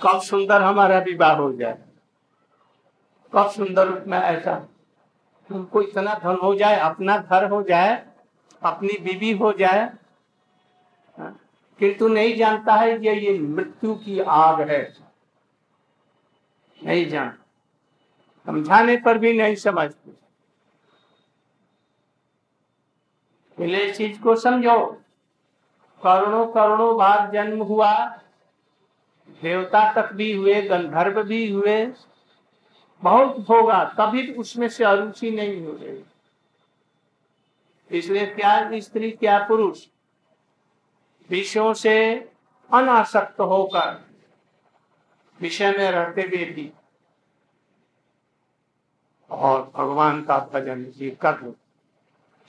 कब 0.02 0.20
सुंदर 0.20 0.62
हमारा 0.62 0.98
विवाह 0.98 1.32
हो 1.32 1.52
जाए। 1.52 1.78
कब 3.34 3.50
सुंदर 3.50 3.88
रूप 3.88 4.04
में 4.06 4.18
ऐसा 4.18 4.68
हमको 5.50 5.82
इतना 5.82 6.14
धन 6.14 6.38
हो 6.42 6.54
जाए 6.54 6.76
अपना 6.76 7.18
घर 7.18 7.50
हो 7.50 7.62
जाए 7.62 8.06
अपनी 8.62 8.98
बीवी 8.98 9.32
हो 9.32 9.52
जाए। 9.52 9.92
हाँ, 11.18 11.40
किंतु 11.78 12.08
नहीं 12.08 12.36
जानता 12.36 12.74
है 12.74 13.04
ये 13.04 13.14
ये 13.14 13.38
मृत्यु 13.38 13.94
की 13.94 14.20
आग 14.20 14.60
है। 14.60 14.96
नहीं 16.84 17.08
जान 17.08 17.38
समझाने 18.48 18.96
पर 18.96 19.18
भी 19.18 19.32
नहीं 19.32 19.56
समझते। 19.56 20.10
पहले 23.58 23.92
चीज़ 23.92 24.20
को 24.20 24.36
समझो। 24.36 24.86
करोड़ों 26.02 26.46
करोड़ों 26.46 26.96
बार 26.96 27.30
जन्म 27.30 27.62
हुआ, 27.62 28.06
देवता 29.42 29.92
तक 29.92 30.12
भी 30.12 30.32
हुए, 30.32 30.62
गंधर्व 30.62 31.22
भी 31.22 31.50
हुए, 31.50 31.86
बहुत 33.02 33.46
होगा, 33.48 33.84
तभी 33.84 34.32
उसमें 34.32 34.68
से 34.68 34.84
अरुचि 34.84 35.30
नहीं 35.30 35.66
हो 35.66 35.72
रही। 35.72 36.04
इसलिए 37.98 38.26
क्या 38.26 38.80
स्त्री 38.80 39.10
क्या 39.10 39.38
पुरुष 39.48 39.86
विषयों 41.30 41.74
से 41.74 42.14
अनासक्त 42.72 43.40
होकर 43.40 44.06
विषय 45.40 45.70
में 45.70 45.90
रहते 45.90 46.22
हुए 46.22 46.44
भी 46.44 46.72
और 49.30 49.60
भगवान 49.76 50.22
का 50.22 50.38
भजन 50.52 50.84
जी 50.90 51.10
कर 51.10 51.40
लो। 51.40 51.54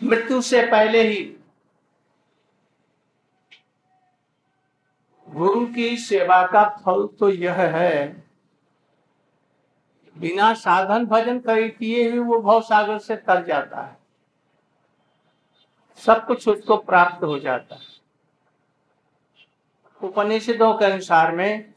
मृत्यु 0.02 0.42
से 0.42 0.62
पहले 0.62 1.02
ही 1.04 1.24
गुरु 5.28 5.66
की 5.66 5.98
सेवा 5.98 6.42
का 6.48 6.64
फल 6.78 7.08
तो 7.20 7.30
यह 7.30 7.62
है। 7.76 8.08
बिना 10.16 10.54
साधन 10.54 11.06
भजन 11.06 11.40
कर 11.40 11.68
किए 11.68 12.10
हुए 12.10 12.20
वो 12.20 12.40
भव 12.42 12.62
सागर 12.62 12.98
से 12.98 13.16
तर 13.18 13.46
जाता 13.46 13.82
है। 13.82 13.98
सब 16.00 16.26
कुछ 16.26 16.48
उसको 16.48 16.78
प्राप्त 16.78 17.24
हो 17.24 17.40
जाता 17.40 17.76
है। 17.76 17.98
उपनिषदों 20.02 20.74
के 20.74 20.86
अनुसार 20.86 21.36
में 21.36 21.74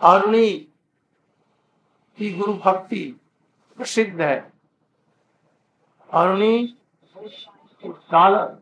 अरुणी 0.00 0.68
की 2.18 2.34
गुरु 2.34 2.52
भक्ति 2.52 3.20
प्रसिद्ध 3.76 4.20
है। 4.20 4.52
अरुणी, 6.12 6.76
काल। 7.86 8.58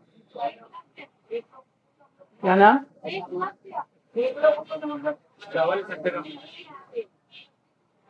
क्या 2.40 2.54
नाम? 2.54 2.78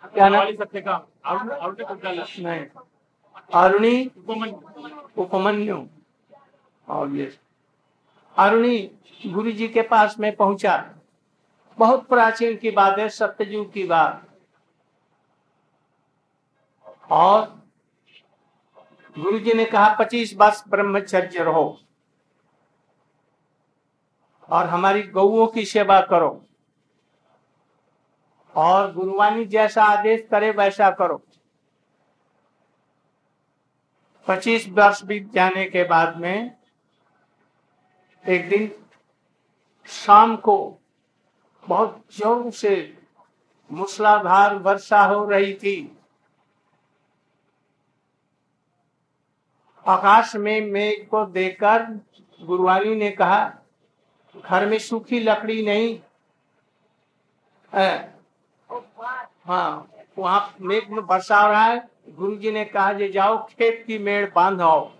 क्या 0.06 0.28
नाम? 0.28 0.46
नहीं। 2.38 2.66
अरुणी, 3.54 4.10
उपमन्यु। 5.18 5.86
और 6.88 7.32
अरुणी 8.36 8.90
गुरु 9.26 9.50
जी 9.52 9.68
के 9.68 9.82
पास 9.82 10.18
में 10.18 10.36
पहुँचा। 10.36 10.94
बहुत 11.78 12.06
प्राचीन 12.06 12.56
की 12.56 12.70
बात 12.70 12.98
है, 12.98 13.08
सत्ययुग 13.08 13.72
की 13.72 13.84
बात। 13.84 14.31
और 17.12 17.40
गुरु 19.16 19.38
जी 19.38 19.52
ने 19.52 19.64
कहा, 19.64 19.94
पच्चीस 19.94 20.34
वर्ष 20.36 20.62
ब्रह्मचर्य 20.68 21.42
रहो 21.44 21.78
और 24.48 24.66
हमारी 24.66 25.02
गौओं 25.10 25.46
की 25.46 25.64
सेवा 25.64 26.00
करो 26.02 26.30
और 28.54 28.92
गुरुवाणी 28.92 29.44
जैसा 29.46 29.84
आदेश 29.84 30.26
करे 30.30 30.50
वैसा 30.52 30.90
करो। 30.92 31.20
पच्चीस 34.26 34.68
वर्ष 34.70 35.02
बीत 35.04 35.32
जाने 35.32 35.64
के 35.66 35.84
बाद 35.84 36.16
में 36.16 36.56
एक 38.24 38.48
दिन 38.48 38.70
शाम 39.88 40.36
को 40.38 40.56
बहुत 41.64 42.04
ज़ोर 42.12 42.50
से 42.52 42.74
मूसलाधार 43.70 44.54
वर्षा 44.56 45.02
हो 45.04 45.24
रही 45.24 45.54
थी। 45.54 45.76
आकाश 49.86 50.34
में 50.36 50.60
मेघ 50.62 51.06
को 51.08 51.24
देखकर 51.26 51.82
गुरुवाणी 52.40 52.94
ने 52.94 53.10
कहा, 53.10 53.52
घर 54.34 54.66
में 54.66 54.78
सूखी 54.78 55.20
लकड़ी 55.20 55.62
नहीं 55.62 55.98
है। 57.72 58.14
वहाँ 59.48 60.54
मेघ 60.60 60.82
में 60.90 61.02
वर्षा 61.02 61.40
हो 61.40 61.50
रहा 61.50 61.64
है। 61.64 61.88
गुरु 62.08 62.36
जी 62.36 62.50
ने 62.52 62.64
कहा 62.64 62.92
जे 62.92 63.08
जाओ, 63.08 63.36
खेत 63.48 63.84
की 63.86 63.98
मेड़ 63.98 64.28
बांधाओ 64.34 64.90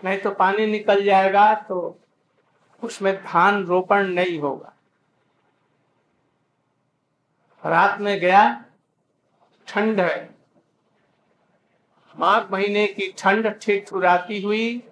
नहीं 0.00 0.18
तो 0.18 0.30
पानी 0.30 0.66
निकल 0.66 1.04
जाएगा 1.04 1.54
तो 1.60 1.98
उसमें 2.82 3.14
धान 3.16 3.64
रोपण 3.64 4.06
नहीं 4.08 4.38
होगा। 4.38 4.72
रात 7.62 8.00
में 8.00 8.18
गया, 8.20 8.64
ठंड 9.68 10.00
है। 10.00 10.33
माघ 12.14 12.42
महीने 12.52 12.86
की 12.88 13.12
ठंड 13.18 13.48
ठिठुराती 13.58 14.40
हुई 14.42 14.82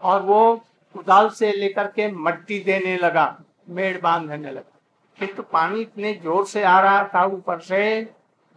और 0.00 0.22
वो 0.22 0.54
कुदाल 0.94 1.28
से 1.30 1.52
लेकर 1.52 1.86
के 1.86 2.10
मट्टी 2.12 2.58
देने 2.60 2.96
लगा, 2.96 3.26
मेड़ 3.68 4.00
बांधने 4.00 4.50
लगा। 4.50 4.70
किंतु 5.18 5.42
पानी 5.44 5.80
इतने 5.80 6.12
ज़ोर 6.14 6.44
से 6.46 6.62
आ 6.64 6.78
रहा 6.80 7.02
था 7.08 7.24
ऊपर 7.26 7.60
से, 7.60 8.02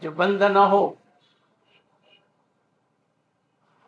जो 0.01 0.11
बंद 0.11 0.43
न 0.43 0.57
हो। 0.57 0.97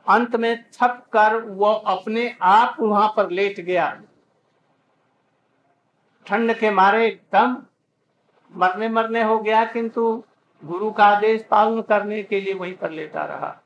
अंत 0.08 0.36
में 0.36 0.63
थक 0.73 1.02
कर 1.13 1.36
वो 1.38 1.71
अपने 1.88 2.36
आप 2.41 2.76
वहाँ 2.80 3.13
पर 3.17 3.30
लेट 3.32 3.60
गया। 3.62 3.89
ठंड 6.26 6.54
के 6.54 6.71
मारे 6.71 7.06
एकदम 7.08 7.58
मरने 8.52 8.89
मरने 8.89 9.23
हो 9.23 9.39
गया, 9.39 9.63
किंतु 9.65 10.23
गुरु 10.65 10.91
का 10.91 11.06
आदेश 11.06 11.43
पालन 11.43 11.82
करने 11.82 12.24
के 12.24 12.41
लिए 12.41 12.54
वहीं 12.54 12.74
पर 12.74 12.91
लेटा 12.91 13.26
रहा। 13.26 13.58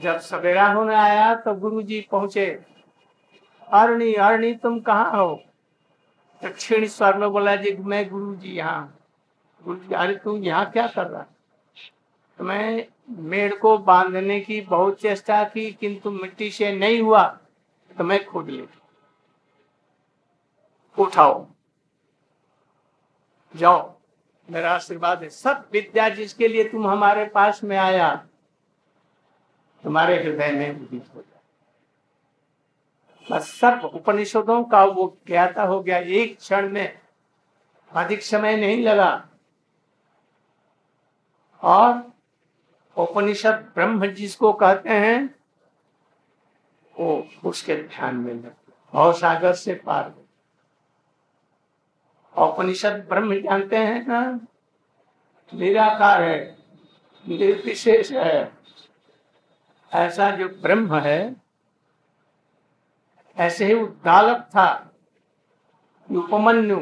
जब 0.00 0.18
सवेरा 0.18 0.66
होने 0.72 0.94
आया 0.94 1.34
तो 1.34 1.54
गुरु 1.54 1.82
जी 1.82 2.00
पहुँचे। 2.10 2.46
अरणी 3.68 4.14
अरणी, 4.14 4.54
तुम 4.54 4.80
कहाँ 4.80 5.10
हो? 5.10 5.42
दक्षिण 6.44 6.86
स्वर 6.86 7.16
में 7.16 7.30
बोला, 7.30 7.56
जी, 7.56 7.76
मैं 7.76 8.08
गुरु 8.10 8.34
जी 8.34 8.52
यहाँ। 8.52 8.98
गुरु 9.64 9.78
जी 9.78 9.94
अरे, 9.94 10.14
तू 10.14 10.36
यहाँ 10.36 10.70
क्या 10.70 10.86
कर 10.86 11.06
रहा? 11.06 11.22
तो 12.38 12.44
मैं 12.44 12.86
मेड़ 13.10 13.54
को 13.54 13.78
बांधने 13.78 14.40
की 14.40 14.60
बहुत 14.60 15.00
चेष्टा 15.00 15.44
की, 15.44 15.70
किंतु 15.72 16.10
मिट्टी 16.10 16.50
से 16.50 16.72
नहीं 16.72 17.00
हुआ 17.02 17.26
तो 17.98 18.04
मैं 18.04 18.24
खोद 18.24 18.48
ले। 18.48 18.66
उठाओ। 20.98 21.46
जाओ। 23.56 23.97
मेरा 24.50 24.72
आशीर्वाद 24.72 25.22
है। 25.22 25.28
सब 25.28 25.68
विद्या 25.72 26.08
जिसके 26.08 26.48
लिए 26.48 26.64
तुम 26.64 26.86
हमारे 26.86 27.24
पास 27.24 27.64
में 27.64 27.76
आया, 27.76 28.14
तुम्हारे 29.84 30.22
हृदय 30.22 30.52
में 30.52 30.80
उदित 30.80 31.04
हो 31.14 31.20
जाए। 31.20 31.38
बस 33.30 33.60
उपनिषदों 33.84 34.64
का 34.64 34.84
वो 34.84 35.16
ज्ञाता 35.26 35.62
हो 35.62 35.80
गया। 35.82 35.98
एक 35.98 36.36
क्षण 36.38 36.68
में 36.68 36.98
अधिक 37.92 38.22
समय 38.22 38.56
नहीं 38.56 38.82
लगा। 38.82 39.28
और 41.62 42.12
उपनिषद 42.96 43.72
ब्रह्म 43.74 44.06
जिसको 44.06 44.52
कहते 44.52 44.88
हैं, 44.88 45.34
वो 47.00 47.28
उसके 47.44 47.74
ध्यान 47.76 48.16
में 48.16 48.34
लगे 48.34 48.72
भाव 48.94 49.12
सागर 49.12 49.52
से 49.52 49.74
पार 49.74 50.04
हो 50.04 50.24
उपनिषद 52.38 53.06
ब्रह्म 53.08 53.40
जानते 53.40 53.76
हैं 53.76 54.06
ना? 54.06 54.40
निराकार 55.54 56.22
है, 56.22 56.58
निर्विशेष 57.28 58.12
है। 58.12 58.52
ऐसा 59.94 60.30
जो 60.30 60.48
ब्रह्म 60.48 60.98
है, 60.98 61.36
ऐसे 63.36 63.64
ही 63.64 63.74
उद्दालक 63.74 64.42
था, 64.42 64.92
उपमन्यु। 66.12 66.80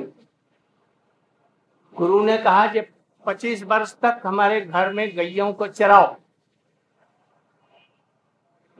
गुरु 1.94 2.24
ने 2.24 2.38
कहा 2.38 2.66
कि 2.66 2.80
पच्चीस 3.26 3.62
वर्ष 3.62 3.94
तक 3.94 4.20
हमारे 4.24 4.60
घर 4.60 4.92
में 4.92 5.16
गैयों 5.16 5.52
को 5.52 5.66
चराओ। 5.66 6.16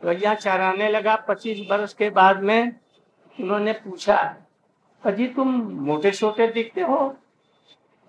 गैया 0.04 0.34
चराने 0.34 0.88
लगा। 0.88 1.16
पच्चीस 1.16 1.70
वर्ष 1.70 1.92
के 1.92 2.10
बाद 2.10 2.42
में 2.42 2.80
उन्होंने 3.40 3.72
पूछा 3.72 4.36
अजी 5.06 5.26
तुम 5.28 5.48
मोटे 5.86 6.10
छोटे 6.10 6.46
दिखते 6.46 6.80
हो? 6.80 7.08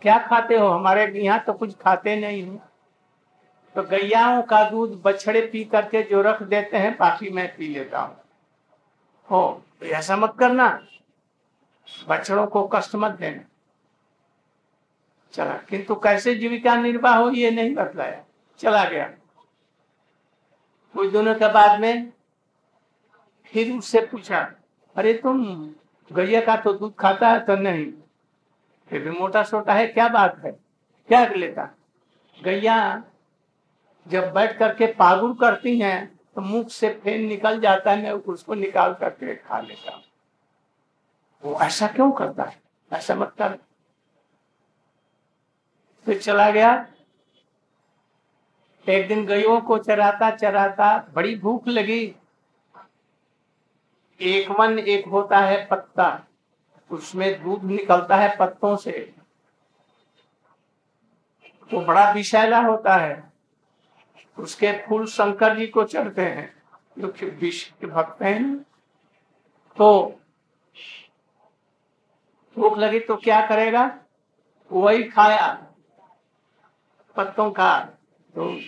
क्या 0.02 0.18
खाते 0.20 0.56
हो? 0.56 0.68
हमारे 0.68 1.06
यहाँ 1.16 1.40
तो 1.40 1.54
कुछ 1.54 1.76
खाते 1.78 2.16
नहीं 2.16 2.46
हो। 2.48 2.60
तो 3.76 3.84
गैयाओं 3.84 4.42
का 4.42 4.64
दूध 4.70 5.02
बछड़े 5.06 5.42
पी 5.48 5.64
करके 5.66 6.02
जो 6.04 6.22
रख 6.22 6.42
देते 6.44 6.78
हैं, 6.78 6.96
बाकी 6.98 7.30
मैं 7.30 7.48
पी 7.58 7.68
लेता 7.68 8.00
हूँ। 8.00 8.16
हो 9.28 9.64
तो 9.80 9.86
ऐसा 9.86 10.16
मत 10.18 10.36
करना। 10.40 10.68
बछड़ों 12.10 12.46
को 12.48 12.68
कष्ट 12.68 12.96
मत 12.96 13.12
देना। 13.12 13.44
चला, 15.34 15.54
किंतु 15.70 15.96
कैसे 15.96 16.36
जीविका 16.36 16.76
निर्वाह 16.76 17.18
हो 17.18 17.30
ये 17.32 17.52
नहीं 17.52 17.74
बतलाया। 17.76 18.24
चला 18.60 18.84
गया। 18.86 19.06
कुछ 20.96 21.12
दिनों 21.12 21.36
के 21.36 21.52
बाद 21.54 21.80
में 21.80 22.12
फिर 23.54 23.72
उससे 23.74 24.02
पूछा, 24.02 24.40
अरे 24.96 25.14
तुम 25.14 25.44
गैया 26.12 26.42
का 26.42 26.56
तो 26.56 26.74
दूध 26.74 26.94
खाता 26.96 27.30
है 27.30 27.40
तो 27.40 27.56
नहीं। 27.56 27.86
फिर 28.92 29.02
भी 29.02 29.10
मोटा 29.10 29.44
सोटा 29.44 29.74
है, 29.74 29.88
क्या 29.88 30.08
बात 30.08 30.38
है? 30.46 30.52
क्या 31.10 31.26
लेता? 31.28 31.70
गैया 32.40 33.04
जब 34.06 34.32
बैठ 34.34 34.58
करके 34.58 34.88
पागुर 34.94 35.36
करती 35.40 35.78
हैं 35.80 36.20
तो 36.36 36.42
मुख 36.42 36.70
से 36.70 36.90
फेन 37.04 37.26
निकल 37.28 37.60
जाता 37.60 37.92
है, 37.92 38.04
मैं 38.04 38.12
उसको 38.12 38.54
निकाल 38.54 38.94
करके 38.94 39.36
खा 39.36 39.60
लेता 39.60 40.02
वो 41.44 41.60
ऐसा 41.62 41.88
क्यों 41.88 42.12
करता 42.12 42.44
है? 42.44 42.60
ऐसा 42.92 43.16
मत 43.16 43.34
कर। 43.38 43.58
फिर 46.08 46.18
चला 46.18 46.50
गया। 46.50 46.72
एक 48.88 49.08
दिन 49.08 49.26
गयों 49.26 49.60
को 49.62 49.78
चराता 49.78 50.30
चराता 50.32 50.98
बड़ी 51.14 51.36
भूख 51.36 51.68
लगी। 51.68 52.16
एक 54.20 54.50
मन 54.52 54.80
एक 54.80 55.08
होता 55.08 55.40
है 55.40 55.66
पत्ता, 55.66 56.24
उसमें 56.92 57.44
दूध 57.44 57.64
निकलता 57.64 58.16
है 58.16 58.36
पत्तों 58.38 58.76
से। 58.78 59.14
वो 61.74 61.82
बड़ा 61.82 62.12
विषैला 62.12 62.60
होता 62.60 62.96
है, 62.96 63.24
उसके 64.38 64.72
फूल 64.88 65.06
शंकर 65.08 65.58
जी 65.58 65.68
को 65.68 65.84
चढ़ते 65.84 66.22
हैं, 66.22 66.54
जो 67.00 67.14
विष 67.24 67.64
के 67.72 67.88
भक्त 67.88 68.22
हैं। 68.22 68.58
तो 69.78 70.20
भूख 72.58 72.78
लगी 72.78 73.00
तो 73.00 73.16
क्या 73.16 73.46
करेगा? 73.48 73.90
वही 74.72 75.04
खाया, 75.04 75.54
पत्तों 77.16 77.50
का। 77.52 77.80
तो 78.34 78.60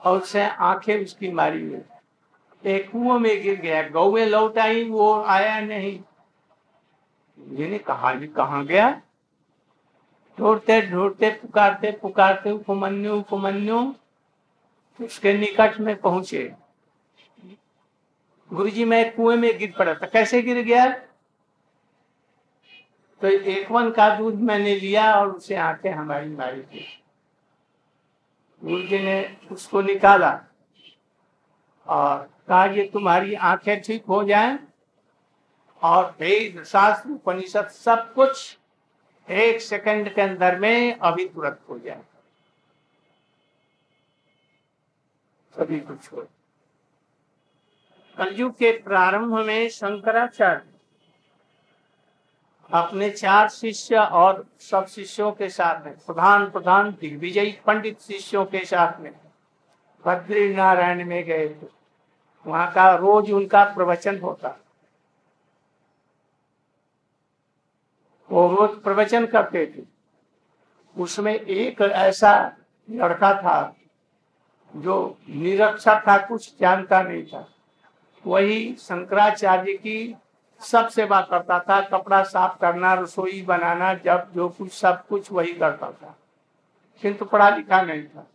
और 0.00 0.20
से 0.20 0.44
आँखें 0.44 1.02
उसकी 1.04 1.30
मारी 1.32 1.66
हुई। 1.66 1.80
एक 2.64 2.90
कुओं 2.90 3.18
में 3.18 3.42
गिर 3.42 3.60
गया 3.60 3.88
गौ 3.88 4.12
में 4.12 4.26
लौट 4.26 4.58
आई, 4.58 4.90
वो 4.90 5.22
आया 5.22 5.60
नहीं। 5.60 6.00
जिन्हें 7.38 7.78
कहा 7.78 8.14
जी 8.14 8.26
कहा 8.26 8.62
गया? 8.62 9.02
ढूंढते 10.38 10.82
ढूंढते, 10.82 11.30
पुकारते 11.30 11.92
पुकारते, 11.92 12.50
उपमन्यु 12.50 13.14
उपमन्यु, 13.14 13.94
उसके 15.04 15.32
निकट 15.32 15.80
में 15.80 15.96
पहुँचे। 15.96 16.54
गुरु 18.52 18.70
जी 18.70 18.84
मैं 18.84 19.16
कुएँ 19.16 19.36
में 19.36 19.58
गिर 19.58 19.74
पड़ा 19.78 19.94
था। 19.94 20.06
कैसे 20.06 20.42
गिर 20.42 20.62
गया? 20.62 20.92
तो 23.20 23.26
एक 23.26 23.70
वन 23.70 23.90
का 23.90 24.16
दूध 24.16 24.34
मैंने 24.34 24.76
लिया 24.76 25.14
और 25.14 25.28
उसे 25.28 25.54
आके 25.54 25.88
हमारी 25.88 26.28
मारी 26.28 26.62
थी। 26.62 27.02
गुरु 28.64 28.82
जी 28.82 28.98
ने 28.98 29.36
उसको 29.52 29.82
निकाला 29.82 30.40
और 31.86 32.33
कहा 32.48 32.64
ये 32.66 32.84
तुम्हारी 32.92 33.34
आँखें 33.34 33.80
ठीक 33.82 34.04
हो 34.04 34.22
जाएँ 34.24 34.58
और 35.82 36.04
वेद 36.20 36.62
शास्त्र 36.64 37.10
उपनिषद 37.10 37.68
सब 37.68 38.12
कुछ 38.14 38.56
एक 39.28 39.60
सेकंड 39.60 40.14
के 40.14 40.22
अंदर 40.22 40.58
में 40.58 40.98
अभी 40.98 41.28
तुरंत 41.28 41.60
हो 41.68 41.78
जाए। 41.78 42.02
सभी 45.54 45.80
कुछ 45.80 46.12
हो 46.12 46.26
कलयुग 48.16 48.52
के 48.52 48.70
प्रारंभ 48.78 49.38
में 49.46 49.68
शंकराचार्य 49.68 50.72
अपने 52.70 53.10
चार 53.10 53.48
शिष्य 53.48 53.96
और 53.96 54.44
सब 54.60 54.86
शिष्यों 54.86 55.30
के 55.32 55.48
साथ 55.48 55.84
में, 55.84 55.94
प्रधान 55.96 56.50
प्रधान 56.50 56.90
दिग्विजयी 57.00 57.52
पंडित 57.66 58.00
शिष्यों 58.00 58.44
के 58.44 58.64
साथ 58.64 59.00
में 59.00 59.12
बद्री 60.04 60.54
नारायण 60.54 61.04
में 61.04 61.24
गए 61.24 61.48
थे। 61.48 61.83
वहाँ 62.46 62.72
का 62.72 62.94
रोज 62.94 63.32
उनका 63.32 63.64
प्रवचन 63.64 64.20
होता। 64.20 64.60
वो 68.30 68.54
रोज 68.54 68.82
प्रवचन 68.82 69.26
करते 69.26 69.66
थे। 69.66 69.94
उसमें 71.02 71.34
एक 71.34 71.80
ऐसा 71.80 72.56
लड़का 72.90 73.34
था 73.34 73.76
जो 74.76 75.18
निरक्षर 75.28 76.00
था, 76.00 76.26
कुछ 76.26 76.54
जानता 76.60 77.02
नहीं 77.02 77.26
था। 77.26 77.48
वही 78.26 78.76
शंकराचार्य 78.76 79.72
की 79.72 80.16
सब 80.60 80.88
सेवा 80.88 81.20
करता 81.20 81.60
था, 81.60 81.80
कपड़ा 81.80 82.22
साफ़ 82.22 82.58
करना, 82.60 82.94
रसोई 82.94 83.42
बनाना, 83.42 83.94
जब 83.94 84.32
जो 84.34 84.48
कुछ, 84.48 84.72
सब 84.72 85.06
कुछ 85.06 85.32
वही 85.32 85.52
करता 85.52 85.92
था। 85.92 86.16
किंतु 87.02 87.24
पढ़ा 87.24 87.50
लिखा 87.50 87.82
नहीं 87.82 88.02
था। 88.02 88.26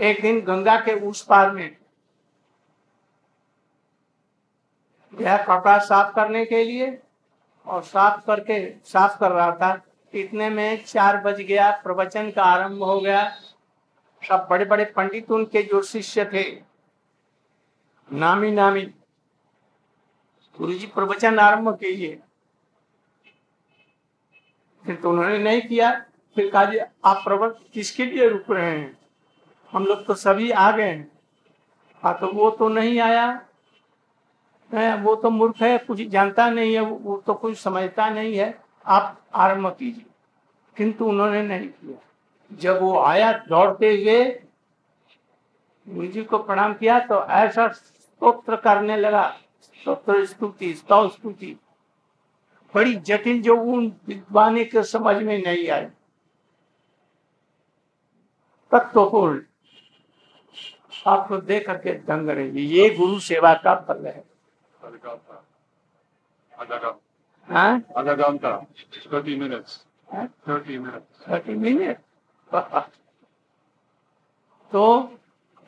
एक 0.00 0.22
दिन 0.22 0.40
गंगा 0.40 0.80
के 0.80 1.00
उस 1.00 1.22
पार 1.22 1.50
में 1.50 1.76
यह 5.18 5.36
कपड़ा 5.36 5.78
साफ़ 5.78 6.14
करने 6.14 6.44
के 6.44 6.64
लिए 6.64 7.02
और 7.66 7.82
साफ़ 7.82 8.26
करके 8.26 8.74
साफ़ 8.84 9.18
कर 9.18 9.30
रहा 9.32 9.52
था। 9.52 9.84
इतने 10.14 10.50
में 10.50 10.84
चार 10.84 11.16
बज 11.16 11.40
गया, 11.40 11.70
प्रवचन 11.70 12.30
का 12.30 12.42
आरंभ 12.42 12.82
हो 12.82 13.00
गया। 13.00 13.30
सब 14.28 14.46
बड़े 14.50 14.64
बड़े 14.64 14.84
पंडित 14.84 15.30
उनके 15.30 15.62
जो 15.62 15.82
शिष्य 15.82 16.24
थे। 16.24 16.62
नामी 18.12 18.50
नामी, 18.50 18.82
गुरु 20.58 20.72
जी 20.72 20.86
प्रवचन 20.86 21.38
आरंभ 21.38 21.74
कीजिए। 21.74 22.20
फिर 24.86 24.96
तो 24.96 25.10
उन्होंने 25.10 25.38
नहीं 25.38 25.62
किया। 25.62 26.00
फिर 26.34 26.50
कहा 26.50 26.64
जी, 26.64 26.78
आप 26.78 27.16
प्रवचन 27.24 27.64
किसके 27.72 28.04
लिए 28.04 28.28
रुक 28.28 28.50
रहे 28.50 28.78
हैं? 28.78 28.98
हम 29.72 29.84
लोग 29.84 30.06
तो 30.06 30.14
सभी 30.14 30.50
आ 30.50 30.70
गए 30.70 30.88
हैं। 30.88 31.18
हाँ 32.02 32.18
तो 32.20 32.26
वो 32.26 32.50
तो 32.50 32.68
नहीं 32.68 33.00
आया। 33.00 33.46
वो 34.74 35.14
तो 35.14 35.30
मूर्ख 35.30 35.62
है, 35.62 35.78
कुछ 35.78 36.02
जानता 36.02 36.50
नहीं 36.50 36.74
है, 36.74 36.80
वो 36.80 37.22
तो 37.26 37.34
कुछ 37.34 37.58
समझता 37.58 38.10
नहीं 38.10 38.36
है। 38.36 38.60
आप 38.86 39.20
आरंभ 39.34 39.76
कीजिए। 39.78 40.04
किंतु 40.76 41.04
उन्होंने 41.04 41.42
नहीं 41.42 41.68
किया। 41.68 41.98
जब 42.52 42.82
वो 42.82 43.00
आया 43.00 43.32
दौड़ते 43.32 43.96
हुए 43.96 44.42
गुरु 45.88 46.06
जी 46.06 46.24
को 46.24 46.38
प्रणाम 46.38 46.74
किया 46.74 47.00
तो 47.00 47.24
ऐसा 47.24 47.68
स्तोत्र 47.68 48.56
करने 48.56 48.96
लगा। 48.96 49.36
स्तोत्र, 49.62 50.26
स्तुति 50.26 50.74
स्तव 50.74 51.08
स्तुति। 51.08 51.56
बड़ी 52.74 52.94
जटिल 52.94 53.42
जो 53.42 53.56
उन 53.56 53.92
विद्वानी 54.06 54.64
के 54.64 54.82
समझ 54.82 55.16
में 55.22 55.42
नहीं 55.42 55.68
आई 55.70 55.86
तत्वपूर्ण। 58.70 59.42
आपको 61.06 61.36
देख 61.36 61.66
करके 61.66 61.92
दंग 61.92 62.28
रहेगी 62.28 62.62
ये 62.62 62.90
गुरु 62.90 63.20
सेवा 63.20 63.54
का 63.54 63.74
फल 63.74 64.06
है। 64.06 64.29
हाँ? 67.48 67.82
Minutes. 69.38 69.84
हाँ? 70.08 70.28
Minutes. 71.46 71.98
तो 74.72 75.18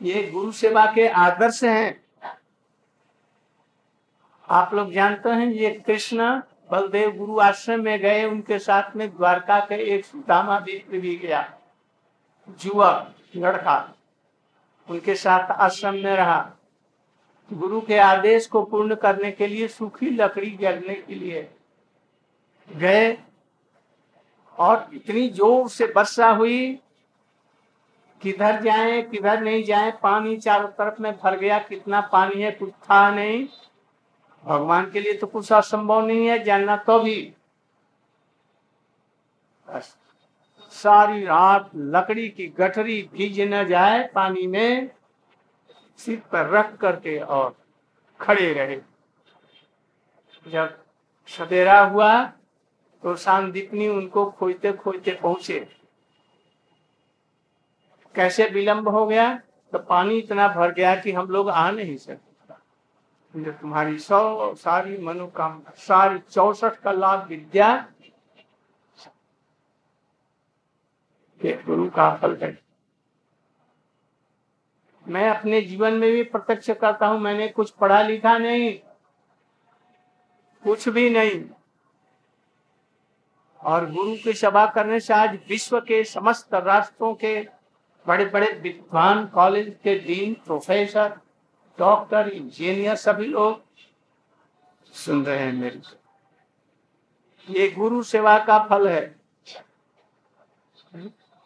ये 0.01 0.23
गुरु 0.31 0.53
सेवा 0.53 0.85
के 0.95 1.07
आदर्श 1.09 1.63
हैं 1.65 2.03
आप 4.49 4.75
लोग 4.75 4.93
जानते 4.93 5.31
हैं 5.31 5.47
ये 5.47 5.71
कृष्ण 5.87 6.29
बलदेव 6.71 7.11
गुरु 7.17 7.39
आश्रम 7.41 7.83
में 7.85 7.99
गए 8.01 8.25
उनके 8.25 8.59
साथ 8.59 8.97
में 8.97 9.09
द्वारका 9.09 9.59
के 9.67 9.75
एक 9.95 10.05
सुदामा 10.05 10.59
मित्र 10.61 10.99
भी 10.99 11.17
गया 11.17 11.41
युवक 12.65 13.15
लड़का 13.37 13.77
उनके 14.89 15.15
साथ 15.15 15.51
आश्रम 15.61 15.95
में 15.95 16.17
रहा 16.17 16.41
गुरु 17.53 17.81
के 17.81 17.99
आदेश 17.99 18.47
को 18.47 18.63
पूर्ण 18.65 18.95
करने 18.95 19.31
के 19.33 19.47
लिए 19.47 19.69
सूखी 19.69 20.11
लकड़ी 20.11 20.51
जलने 20.61 20.95
के 20.97 21.15
लिए 21.15 21.49
गए 22.69 23.17
और 24.59 24.89
इतनी 24.95 25.29
ज़ोर 25.29 25.69
से 25.69 25.87
वर्षा 25.87 26.31
हुई, 26.31 26.79
किधर 28.23 28.61
जाए, 28.63 29.01
किधर 29.03 29.41
नहीं 29.41 29.63
जाए, 29.65 29.91
पानी 30.03 30.37
चारों 30.37 30.69
तरफ़ 30.69 31.03
में 31.03 31.13
भर 31.15 31.37
गया, 31.37 31.59
कितना 31.61 32.01
पानी 32.13 32.43
है, 32.43 32.51
कुछ 32.53 32.71
था 32.71 33.11
नहीं। 33.11 33.47
भगवान 34.45 34.91
के 34.91 35.01
लिए 35.01 35.13
तो 35.13 35.27
कुछ 35.27 35.53
असंभव 35.53 36.07
नहीं 36.07 36.27
है 36.27 36.43
जानना 36.45 36.77
तो 36.79 36.99
भी। 36.99 37.33
सारी 40.73 41.25
रात 41.25 41.71
लकड़ी 41.77 42.29
की 42.29 42.47
गठरी 42.59 43.03
भीज 43.13 43.41
न 43.43 43.65
जाए 43.69 44.09
पानी 44.15 44.47
में। 44.47 44.91
सिर 45.99 46.23
पर 46.33 46.49
रख 46.49 46.77
करके 46.77 47.19
और 47.19 47.55
खड़े 48.21 48.53
रहे। 48.53 48.81
जब 50.47 50.79
सवेरा 51.29 51.81
हुआ 51.85 52.23
तो 53.03 53.15
शांतिपनी 53.17 53.89
उनको 53.89 54.25
खोजते 54.31 54.73
खोजते 54.73 55.13
पहुँचे। 55.13 55.59
कैसे 58.15 58.49
विलंब 58.49 58.89
हो 58.89 59.07
गया? 59.07 59.35
तो 59.73 59.79
पानी 59.79 60.19
इतना 60.19 60.49
भर 60.49 60.73
गया 60.73 60.95
कि 60.97 61.13
हम 61.13 61.29
लोग 61.29 61.51
आ 61.51 61.71
नहीं 61.71 61.97
सकते। 61.97 62.21
जो 63.35 63.53
तुम्हारी 63.53 63.99
सौ 63.99 64.55
सारी 64.55 64.99
मनोकामना, 64.99 65.73
सारी 65.77 66.19
चौसठ 66.21 66.77
का 66.81 66.93
लाभ 66.93 67.27
विद्या 67.29 67.75
गुरु 71.41 71.89
का 71.91 72.15
फल 72.17 72.37
है। 72.43 72.62
मैं 75.13 75.29
अपने 75.31 75.61
जीवन 75.61 75.95
में 75.95 76.11
भी 76.13 76.23
प्रत्यक्ष 76.25 76.71
करता 76.71 77.07
हूँ, 77.07 77.21
मैंने 77.21 77.49
कुछ 77.49 77.71
पढ़ा 77.71 78.03
लिखा 78.03 78.37
नहीं, 78.39 78.73
कुछ 80.63 80.89
भी 80.89 81.09
नहीं। 81.11 81.43
और 83.61 83.91
गुरु 83.91 84.15
की 84.25 84.33
सभा 84.33 84.65
करने 84.67 85.01
से 85.01 85.15
आज 85.15 85.39
विश्व 85.49 85.81
के 85.81 86.03
समस्त 86.05 86.55
राष्ट्रों 86.55 87.15
के 87.15 87.41
बड़े 88.07 88.25
बड़े 88.25 88.51
विद्वान, 88.53 89.27
कॉलेज 89.27 89.75
के 89.85 89.99
डीन, 89.99 90.35
प्रोफेसर, 90.47 91.19
डॉक्टर, 91.79 92.29
इंजीनियर 92.29 92.97
सभी 92.97 93.27
लोग 93.27 93.63
सुन 94.95 95.25
रहे 95.25 95.39
हैं 95.39 95.53
मेरे 95.53 95.81
से। 95.81 97.53
ये 97.53 97.69
गुरु 97.69 98.03
सेवा 98.03 98.39
का 98.39 98.59
फल 98.67 98.89
है। 98.89 99.15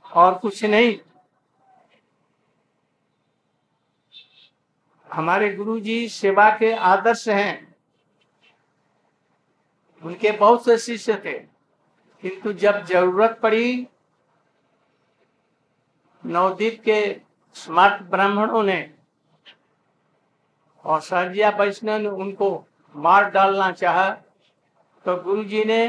और 0.05 0.35
कुछ 0.35 0.65
नहीं 0.65 0.97
हमारे 5.11 5.53
गुरु 5.55 5.79
जी 5.81 6.09
सेवा 6.09 6.49
के 6.59 6.73
आदर्श 6.73 7.29
हैं। 7.29 7.67
उनके 10.03 10.31
बहुत 10.33 10.65
से 10.65 10.77
शिष्य 10.79 11.15
थे, 11.25 11.33
किंतु 12.23 12.53
जब 12.55 12.85
ज़रूरत 12.87 13.39
पड़ी, 13.43 13.87
नवदीप 16.25 16.81
के 16.85 17.01
स्मार्ट 17.57 18.03
ब्राह्मणों 18.11 18.63
ने 18.63 18.79
और 20.85 21.01
सरजिया 21.01 21.51
वैष्णव 21.51 21.99
ने 21.99 22.09
उनको 22.09 22.49
मार 22.95 23.31
डालना 23.31 23.71
चाहा 23.73 24.09
तो 25.05 25.17
गुरु 25.23 25.45
जी 25.45 25.65
ने 25.65 25.85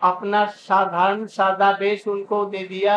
अपना 0.00 0.44
साधारण 0.46 1.26
सादा 1.28 1.70
वेश 1.80 2.06
उनको 2.08 2.44
दे 2.46 2.66
दिया 2.68 2.96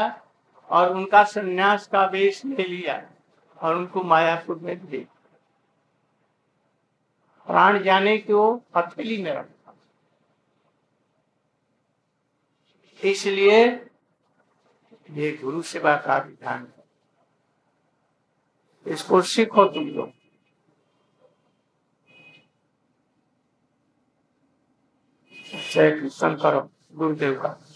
और 0.69 0.93
उनका 0.95 1.23
संन्यास 1.25 1.87
का 1.87 2.05
वेश 2.07 2.41
ले 2.45 2.63
लिया 2.63 3.01
और 3.57 3.75
उनको 3.75 4.03
मायापुर 4.03 4.59
में 4.59 4.77
दे 4.81 5.05
प्राण 7.49 7.83
जाने 7.83 8.17
की 8.17 8.33
वो 8.33 8.65
हथेली 8.77 9.23
में 9.23 9.31
रखा। 9.31 9.75
इसलिए 13.03 13.65
ये 15.11 15.31
गुरु 15.43 15.61
सेवा 15.61 15.95
का 15.97 16.17
विधान 16.17 16.67
है। 16.67 16.83
इसको 18.93 19.21
सीखो 19.21 19.65
तुम 19.65 19.87
लोग। 19.87 20.11
जय 25.73 25.91
कृष्ण 25.91 26.35
करो। 26.35 26.71
गुरुदेव 26.93 27.41
का। 27.41 27.68